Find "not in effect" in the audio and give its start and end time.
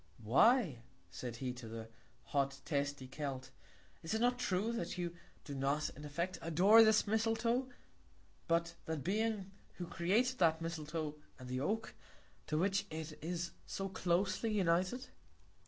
5.53-6.39